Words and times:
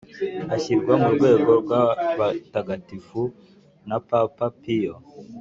ashyirwa 0.55 0.93
mu 1.01 1.09
rwego 1.15 1.51
rw’abatagatifu 1.61 3.21
na 3.87 3.97
papa 4.07 4.47
piyo 4.59 4.95